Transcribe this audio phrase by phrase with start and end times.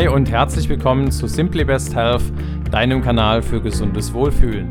[0.00, 2.22] Hi und herzlich willkommen zu Simply Best Health,
[2.70, 4.70] deinem Kanal für gesundes Wohlfühlen.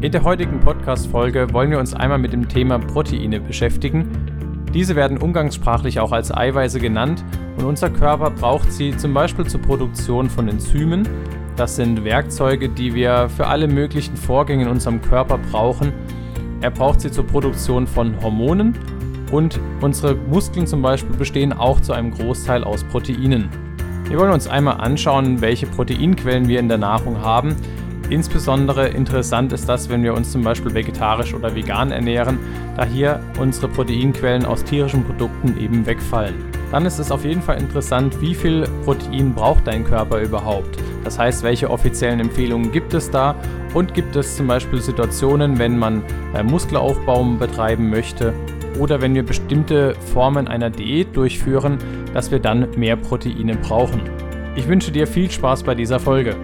[0.00, 4.08] In der heutigen Podcast-Folge wollen wir uns einmal mit dem Thema Proteine beschäftigen.
[4.74, 7.24] Diese werden umgangssprachlich auch als Eiweiße genannt
[7.56, 11.08] und unser Körper braucht sie zum Beispiel zur Produktion von Enzymen.
[11.54, 15.92] Das sind Werkzeuge, die wir für alle möglichen Vorgänge in unserem Körper brauchen.
[16.62, 18.76] Er braucht sie zur Produktion von Hormonen
[19.30, 23.67] und unsere Muskeln zum Beispiel bestehen auch zu einem Großteil aus Proteinen.
[24.08, 27.54] Wir wollen uns einmal anschauen, welche Proteinquellen wir in der Nahrung haben.
[28.08, 32.38] Insbesondere interessant ist das, wenn wir uns zum Beispiel vegetarisch oder vegan ernähren,
[32.74, 36.36] da hier unsere Proteinquellen aus tierischen Produkten eben wegfallen.
[36.72, 40.78] Dann ist es auf jeden Fall interessant, wie viel Protein braucht dein Körper überhaupt.
[41.04, 43.34] Das heißt, welche offiziellen Empfehlungen gibt es da
[43.74, 46.02] und gibt es zum Beispiel Situationen, wenn man
[46.34, 48.32] äh, Muskelaufbau betreiben möchte
[48.78, 51.78] oder wenn wir bestimmte Formen einer Diät durchführen,
[52.14, 54.00] dass wir dann mehr Proteine brauchen.
[54.56, 56.36] Ich wünsche dir viel Spaß bei dieser Folge.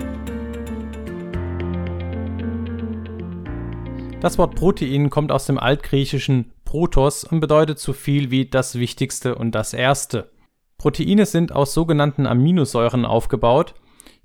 [4.20, 9.34] Das Wort Protein kommt aus dem altgriechischen Protos und bedeutet so viel wie das Wichtigste
[9.34, 10.30] und das Erste.
[10.78, 13.74] Proteine sind aus sogenannten Aminosäuren aufgebaut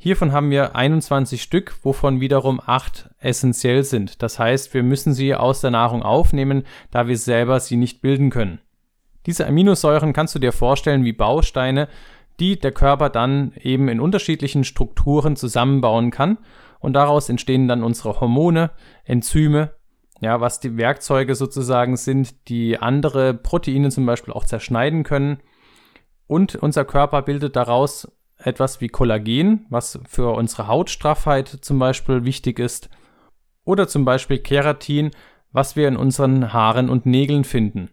[0.01, 4.23] Hiervon haben wir 21 Stück, wovon wiederum 8 essentiell sind.
[4.23, 8.29] Das heißt, wir müssen sie aus der Nahrung aufnehmen, da wir selber sie nicht bilden
[8.29, 8.61] können.
[9.25, 11.89] Diese Aminosäuren kannst du dir vorstellen wie Bausteine,
[12.39, 16.37] die der Körper dann eben in unterschiedlichen Strukturen zusammenbauen kann
[16.79, 18.71] und daraus entstehen dann unsere Hormone,
[19.03, 19.73] Enzyme,
[20.21, 25.39] ja, was die Werkzeuge sozusagen sind, die andere Proteine zum Beispiel auch zerschneiden können.
[26.25, 28.09] Und unser Körper bildet daraus
[28.39, 32.89] etwas wie Kollagen, was für unsere Hautstraffheit zum Beispiel wichtig ist,
[33.65, 35.11] oder zum Beispiel Keratin,
[35.51, 37.89] was wir in unseren Haaren und Nägeln finden.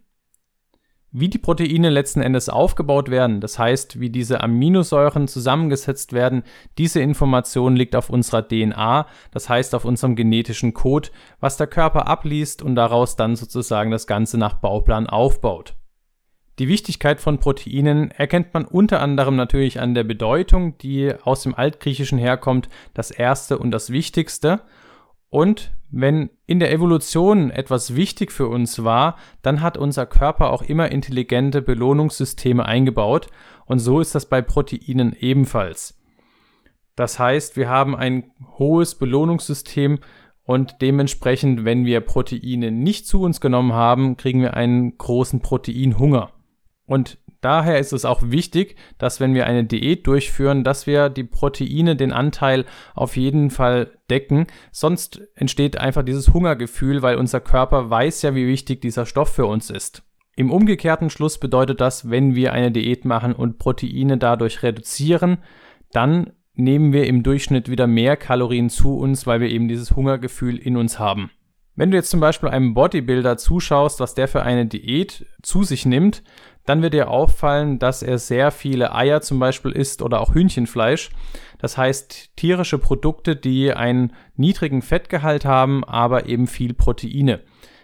[1.18, 6.42] Wie die Proteine letzten Endes aufgebaut werden, das heißt, wie diese Aminosäuren zusammengesetzt werden,
[6.76, 11.08] diese Information liegt auf unserer DNA, das heißt auf unserem genetischen Code,
[11.40, 15.74] was der Körper abliest und daraus dann sozusagen das Ganze nach Bauplan aufbaut.
[16.58, 21.54] Die Wichtigkeit von Proteinen erkennt man unter anderem natürlich an der Bedeutung, die aus dem
[21.54, 24.62] Altgriechischen herkommt, das Erste und das Wichtigste.
[25.28, 30.62] Und wenn in der Evolution etwas wichtig für uns war, dann hat unser Körper auch
[30.62, 33.28] immer intelligente Belohnungssysteme eingebaut.
[33.66, 36.00] Und so ist das bei Proteinen ebenfalls.
[36.94, 39.98] Das heißt, wir haben ein hohes Belohnungssystem
[40.44, 46.30] und dementsprechend, wenn wir Proteine nicht zu uns genommen haben, kriegen wir einen großen Proteinhunger.
[46.86, 51.24] Und daher ist es auch wichtig, dass wenn wir eine Diät durchführen, dass wir die
[51.24, 52.64] Proteine, den Anteil
[52.94, 54.46] auf jeden Fall decken.
[54.70, 59.46] Sonst entsteht einfach dieses Hungergefühl, weil unser Körper weiß ja, wie wichtig dieser Stoff für
[59.46, 60.02] uns ist.
[60.36, 65.38] Im umgekehrten Schluss bedeutet das, wenn wir eine Diät machen und Proteine dadurch reduzieren,
[65.92, 70.58] dann nehmen wir im Durchschnitt wieder mehr Kalorien zu uns, weil wir eben dieses Hungergefühl
[70.58, 71.30] in uns haben.
[71.76, 75.84] Wenn du jetzt zum Beispiel einem Bodybuilder zuschaust, was der für eine Diät zu sich
[75.84, 76.22] nimmt,
[76.64, 81.10] dann wird dir auffallen, dass er sehr viele Eier zum Beispiel isst oder auch Hühnchenfleisch.
[81.58, 87.40] Das heißt tierische Produkte, die einen niedrigen Fettgehalt haben, aber eben viel Proteine.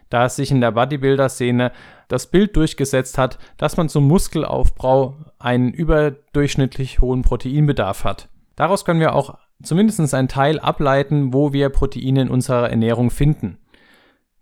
[0.09, 1.70] Da es sich in der Bodybuilder-Szene
[2.09, 8.30] das Bild durchgesetzt hat, dass man zum Muskelaufbau einen überdurchschnittlich hohen Proteinbedarf hat.
[8.56, 13.59] Daraus können wir auch zumindest einen Teil ableiten, wo wir Proteine in unserer Ernährung finden.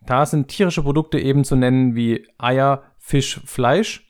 [0.06, 4.06] Da sind tierische Produkte eben zu nennen wie Eier, Fisch, Fleisch.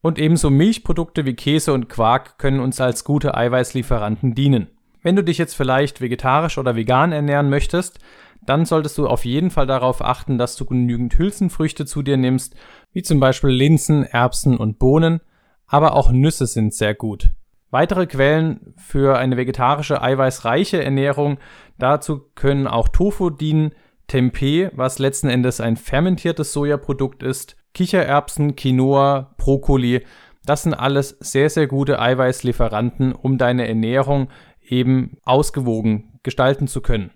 [0.00, 4.68] Und ebenso Milchprodukte wie Käse und Quark können uns als gute Eiweißlieferanten dienen.
[5.02, 7.98] Wenn du dich jetzt vielleicht vegetarisch oder vegan ernähren möchtest,
[8.44, 12.56] dann solltest du auf jeden Fall darauf achten, dass du genügend Hülsenfrüchte zu dir nimmst,
[12.92, 15.20] wie zum Beispiel Linsen, Erbsen und Bohnen,
[15.66, 17.30] aber auch Nüsse sind sehr gut.
[17.70, 21.38] Weitere Quellen für eine vegetarische eiweißreiche Ernährung
[21.78, 23.72] dazu können auch Tofu dienen,
[24.12, 30.02] Tempeh, was letzten Endes ein fermentiertes Sojaprodukt ist, Kichererbsen, Quinoa, Brokkoli,
[30.44, 34.28] das sind alles sehr, sehr gute Eiweißlieferanten, um deine Ernährung
[34.60, 37.12] eben ausgewogen gestalten zu können.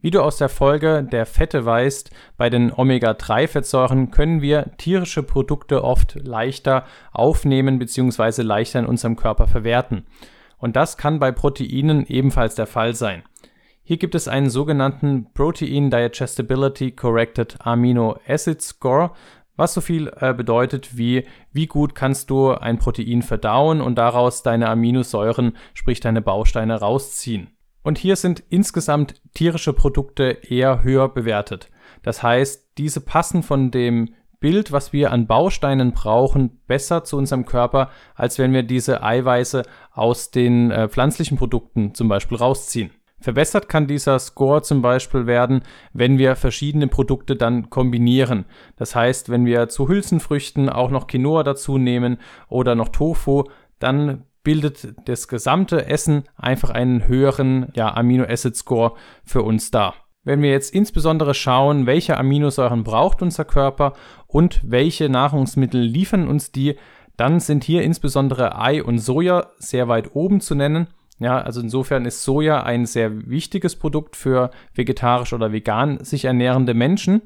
[0.00, 5.84] Wie du aus der Folge der Fette weißt, bei den Omega-3-Fettsäuren können wir tierische Produkte
[5.84, 8.40] oft leichter aufnehmen bzw.
[8.40, 10.06] leichter in unserem Körper verwerten.
[10.56, 13.22] Und das kann bei Proteinen ebenfalls der Fall sein.
[13.88, 19.12] Hier gibt es einen sogenannten Protein Digestibility Corrected Amino Acid Score,
[19.56, 24.42] was so viel äh, bedeutet wie, wie gut kannst du ein Protein verdauen und daraus
[24.42, 27.48] deine Aminosäuren, sprich deine Bausteine rausziehen.
[27.82, 31.70] Und hier sind insgesamt tierische Produkte eher höher bewertet.
[32.02, 37.46] Das heißt, diese passen von dem Bild, was wir an Bausteinen brauchen, besser zu unserem
[37.46, 39.62] Körper, als wenn wir diese Eiweiße
[39.92, 42.90] aus den äh, pflanzlichen Produkten zum Beispiel rausziehen.
[43.20, 45.62] Verbessert kann dieser Score zum Beispiel werden,
[45.92, 48.44] wenn wir verschiedene Produkte dann kombinieren.
[48.76, 52.18] Das heißt, wenn wir zu Hülsenfrüchten auch noch Quinoa dazu nehmen
[52.48, 53.44] oder noch Tofu,
[53.80, 58.94] dann bildet das gesamte Essen einfach einen höheren ja, Amino-Acid-Score
[59.24, 59.94] für uns dar.
[60.24, 63.94] Wenn wir jetzt insbesondere schauen, welche Aminosäuren braucht unser Körper
[64.26, 66.76] und welche Nahrungsmittel liefern uns die,
[67.16, 70.88] dann sind hier insbesondere Ei und Soja sehr weit oben zu nennen.
[71.18, 76.74] Ja, also insofern ist Soja ein sehr wichtiges Produkt für vegetarisch oder vegan sich ernährende
[76.74, 77.22] Menschen.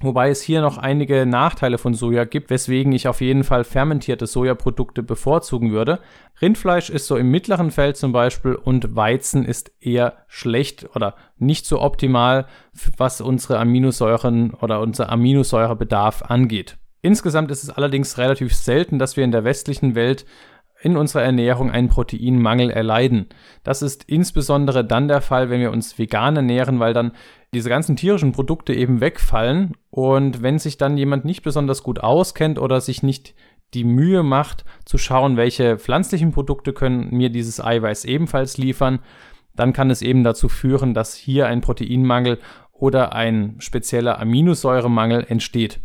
[0.00, 4.28] Wobei es hier noch einige Nachteile von Soja gibt, weswegen ich auf jeden Fall fermentierte
[4.28, 5.98] Sojaprodukte bevorzugen würde.
[6.40, 11.66] Rindfleisch ist so im mittleren Feld zum Beispiel und Weizen ist eher schlecht oder nicht
[11.66, 12.46] so optimal,
[12.96, 16.78] was unsere Aminosäuren oder unser Aminosäurebedarf angeht.
[17.02, 20.26] Insgesamt ist es allerdings relativ selten, dass wir in der westlichen Welt
[20.80, 23.26] in unserer Ernährung einen Proteinmangel erleiden.
[23.64, 27.12] Das ist insbesondere dann der Fall, wenn wir uns vegan ernähren, weil dann
[27.52, 32.58] diese ganzen tierischen Produkte eben wegfallen und wenn sich dann jemand nicht besonders gut auskennt
[32.58, 33.34] oder sich nicht
[33.74, 39.00] die Mühe macht zu schauen, welche pflanzlichen Produkte können mir dieses Eiweiß ebenfalls liefern,
[39.54, 42.38] dann kann es eben dazu führen, dass hier ein Proteinmangel
[42.72, 45.80] oder ein spezieller Aminosäuremangel entsteht.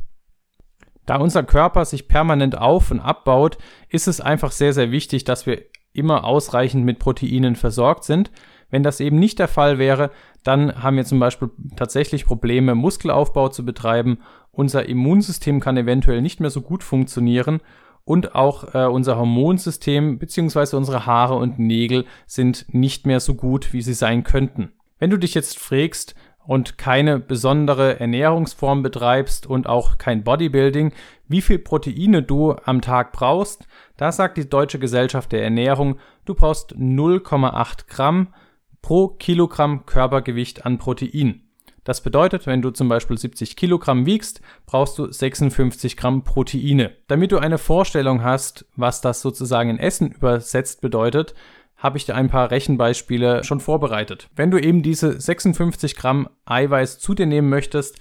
[1.06, 3.58] Da unser Körper sich permanent auf und abbaut,
[3.90, 8.32] ist es einfach sehr, sehr wichtig, dass wir immer ausreichend mit Proteinen versorgt sind.
[8.70, 10.10] Wenn das eben nicht der Fall wäre,
[10.44, 14.20] dann haben wir zum Beispiel tatsächlich Probleme, Muskelaufbau zu betreiben.
[14.52, 17.62] Unser Immunsystem kann eventuell nicht mehr so gut funktionieren
[18.06, 20.76] und auch äh, unser Hormonsystem bzw.
[20.76, 24.74] unsere Haare und Nägel sind nicht mehr so gut, wie sie sein könnten.
[25.00, 30.92] Wenn du dich jetzt fragst, und keine besondere Ernährungsform betreibst und auch kein Bodybuilding,
[31.28, 33.68] wie viel Proteine du am Tag brauchst,
[33.98, 38.34] da sagt die Deutsche Gesellschaft der Ernährung, du brauchst 0,8 Gramm
[38.81, 41.44] pro Kilogramm Körpergewicht an Protein.
[41.84, 46.92] Das bedeutet, wenn du zum Beispiel 70 Kilogramm wiegst, brauchst du 56 Gramm Proteine.
[47.07, 51.34] Damit du eine Vorstellung hast, was das sozusagen in Essen übersetzt bedeutet,
[51.83, 54.30] habe ich dir ein paar Rechenbeispiele schon vorbereitet.
[54.33, 57.97] Wenn du eben diese 56 Gramm Eiweiß zu dir nehmen möchtest,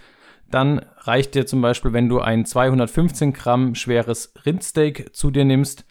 [0.49, 5.85] dann reicht dir zum Beispiel, wenn du ein 215 Gramm schweres Rindsteak zu dir nimmst,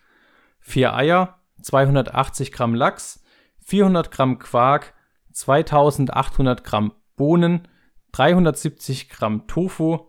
[0.61, 3.21] vier Eier, 280 Gramm Lachs,
[3.65, 4.93] 400 Gramm Quark,
[5.33, 7.67] 2800 Gramm Bohnen,
[8.13, 9.99] 370 Gramm Tofu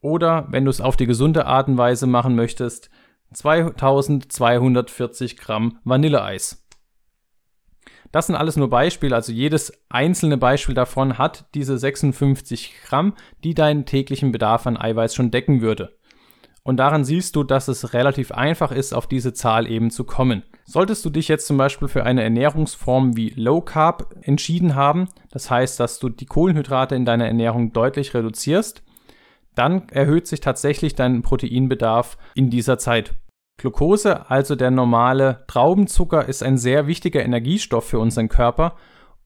[0.00, 2.90] oder, wenn du es auf die gesunde Art und Weise machen möchtest,
[3.32, 6.59] 2240 Gramm Vanilleeis.
[8.12, 13.14] Das sind alles nur Beispiele, also jedes einzelne Beispiel davon hat diese 56 Gramm,
[13.44, 15.96] die deinen täglichen Bedarf an Eiweiß schon decken würde.
[16.62, 20.42] Und daran siehst du, dass es relativ einfach ist, auf diese Zahl eben zu kommen.
[20.64, 25.50] Solltest du dich jetzt zum Beispiel für eine Ernährungsform wie Low Carb entschieden haben, das
[25.50, 28.82] heißt, dass du die Kohlenhydrate in deiner Ernährung deutlich reduzierst,
[29.54, 33.14] dann erhöht sich tatsächlich dein Proteinbedarf in dieser Zeit.
[33.60, 38.76] Glucose, also der normale Traubenzucker, ist ein sehr wichtiger Energiestoff für unseren Körper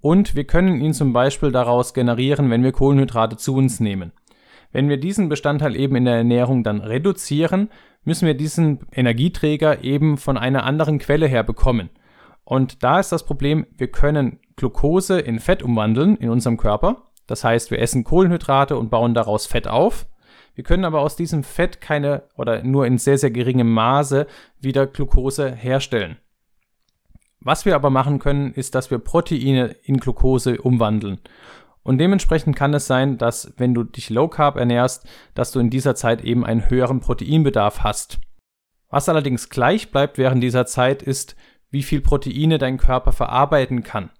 [0.01, 4.13] und wir können ihn zum Beispiel daraus generieren, wenn wir Kohlenhydrate zu uns nehmen.
[4.73, 7.71] Wenn wir diesen Bestandteil eben in der Ernährung dann reduzieren,
[8.03, 11.91] müssen wir diesen Energieträger eben von einer anderen Quelle her bekommen.
[12.43, 17.05] Und da ist das Problem, wir können Glucose in Fett umwandeln in unserem Körper.
[17.29, 20.07] Das heißt, wir essen Kohlenhydrate und bauen daraus Fett auf.
[20.55, 24.27] Wir können aber aus diesem Fett keine oder nur in sehr, sehr geringem Maße
[24.61, 26.19] wieder Glucose herstellen.
[27.41, 31.19] Was wir aber machen können, ist, dass wir Proteine in Glucose umwandeln.
[31.83, 35.69] Und dementsprechend kann es sein, dass wenn du dich Low Carb ernährst, dass du in
[35.69, 38.19] dieser Zeit eben einen höheren Proteinbedarf hast.
[38.89, 41.37] Was allerdings gleich bleibt während dieser Zeit ist,
[41.69, 44.11] wie viel Proteine dein Körper verarbeiten kann.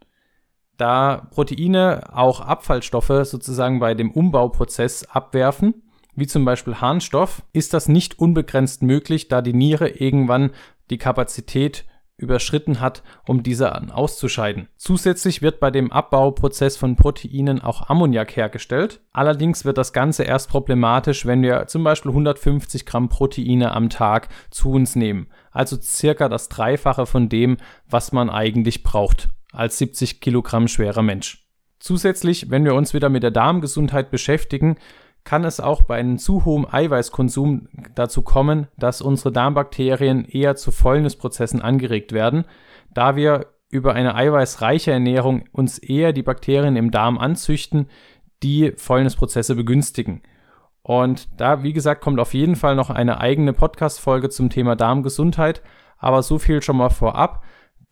[0.77, 5.84] Da Proteine auch Abfallstoffe sozusagen bei dem Umbauprozess abwerfen,
[6.17, 10.51] wie zum Beispiel Harnstoff, ist das nicht unbegrenzt möglich, da die Niere irgendwann
[10.91, 11.85] die Kapazität
[12.17, 14.69] überschritten hat, um diese auszuscheiden.
[14.77, 19.01] Zusätzlich wird bei dem Abbauprozess von Proteinen auch Ammoniak hergestellt.
[19.13, 24.29] Allerdings wird das Ganze erst problematisch, wenn wir zum Beispiel 150 Gramm Proteine am Tag
[24.51, 25.27] zu uns nehmen.
[25.51, 27.57] Also circa das Dreifache von dem,
[27.89, 31.47] was man eigentlich braucht als 70 Kilogramm schwerer Mensch.
[31.81, 34.77] Zusätzlich, wenn wir uns wieder mit der Darmgesundheit beschäftigen,
[35.25, 40.71] kann es auch bei einem zu hohem Eiweißkonsum dazu kommen, dass unsere Darmbakterien eher zu
[40.71, 42.45] Fäulnisprozessen angeregt werden,
[42.93, 47.89] da wir über eine eiweißreiche Ernährung uns eher die Bakterien im Darm anzüchten,
[48.43, 50.23] die Fäulnisprozesse begünstigen.
[50.83, 55.63] Und da, wie gesagt, kommt auf jeden Fall noch eine eigene Podcast-Folge zum Thema Darmgesundheit.
[55.97, 57.43] Aber so viel schon mal vorab.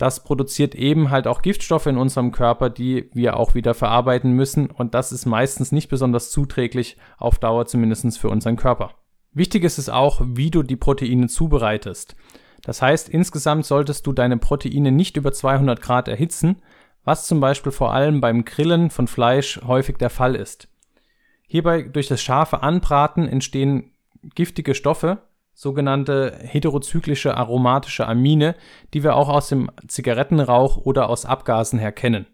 [0.02, 4.68] Das produziert eben halt auch Giftstoffe in unserem Körper, die wir auch wieder verarbeiten müssen.
[4.68, 8.96] Und das ist meistens nicht besonders zuträglich auf Dauer, zumindest für unseren Körper.
[9.32, 12.16] Wichtig ist es auch, wie du die Proteine zubereitest.
[12.62, 16.62] Das heißt, insgesamt solltest du deine Proteine nicht über 200 Grad erhitzen,
[17.04, 20.66] was zum Beispiel vor allem beim Grillen von Fleisch häufig der Fall ist.
[21.46, 23.92] Hierbei durch das scharfe Anbraten entstehen
[24.34, 25.22] giftige Stoffe,
[25.54, 28.54] sogenannte heterozyklische aromatische Amine,
[28.94, 32.26] die wir auch aus dem Zigarettenrauch oder aus Abgasen her kennen.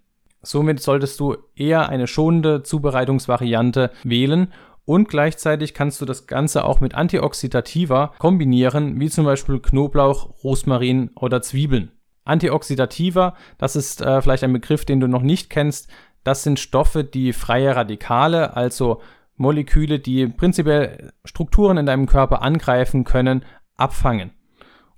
[0.43, 4.53] Somit solltest du eher eine schonende Zubereitungsvariante wählen
[4.85, 11.11] und gleichzeitig kannst du das Ganze auch mit Antioxidativa kombinieren, wie zum Beispiel Knoblauch, Rosmarin
[11.15, 11.91] oder Zwiebeln.
[12.25, 15.91] Antioxidativa, das ist äh, vielleicht ein Begriff, den du noch nicht kennst.
[16.25, 19.01] Das sind Stoffe, die freie Radikale, also
[19.39, 23.45] Moleküle, die prinzipiell Strukturen in deinem Körper angreifen können,
[23.77, 24.33] abfangen.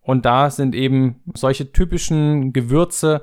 [0.00, 3.22] Und da sind eben solche typischen Gewürze,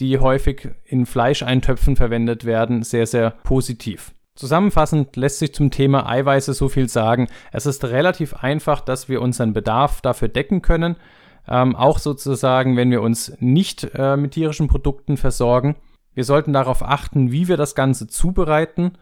[0.00, 4.14] die häufig in Fleischeintöpfen verwendet werden, sehr, sehr positiv.
[4.34, 7.28] Zusammenfassend lässt sich zum Thema Eiweiße so viel sagen.
[7.52, 10.96] Es ist relativ einfach, dass wir unseren Bedarf dafür decken können.
[11.46, 15.76] Ähm, auch sozusagen, wenn wir uns nicht äh, mit tierischen Produkten versorgen.
[16.14, 18.92] Wir sollten darauf achten, wie wir das Ganze zubereiten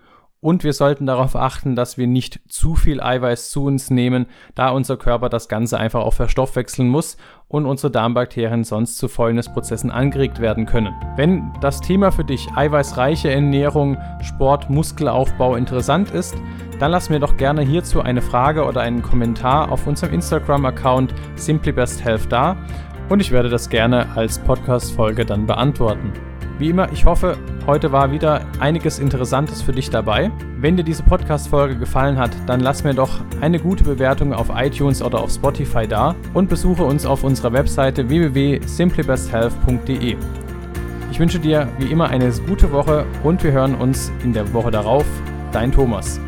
[0.40, 4.70] und wir sollten darauf achten, dass wir nicht zu viel Eiweiß zu uns nehmen, da
[4.70, 7.18] unser Körper das Ganze einfach auch verstoffwechseln muss
[7.48, 10.94] und unsere Darmbakterien sonst zu Fäulnisprozessen angeregt werden können.
[11.16, 16.34] Wenn das Thema für dich eiweißreiche Ernährung, Sport, Muskelaufbau interessant ist,
[16.78, 22.32] dann lass mir doch gerne hierzu eine Frage oder einen Kommentar auf unserem Instagram-Account simplybesthealth
[22.32, 22.56] da
[23.10, 26.12] und ich werde das gerne als Podcast-Folge dann beantworten.
[26.60, 30.30] Wie immer, ich hoffe, heute war wieder einiges Interessantes für dich dabei.
[30.58, 35.00] Wenn dir diese Podcast-Folge gefallen hat, dann lass mir doch eine gute Bewertung auf iTunes
[35.00, 40.16] oder auf Spotify da und besuche uns auf unserer Webseite www.simplybesthealth.de.
[41.10, 44.70] Ich wünsche dir wie immer eine gute Woche und wir hören uns in der Woche
[44.70, 45.06] darauf.
[45.52, 46.20] Dein Thomas.